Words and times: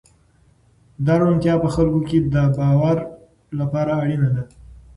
دا 1.05 1.13
روڼتیا 1.21 1.53
په 1.63 1.69
خلکو 1.75 1.99
کې 2.09 2.17
د 2.33 2.35
باور 2.57 2.97
لپاره 3.59 3.91
اړینه 4.01 4.29
ده. 4.35 4.43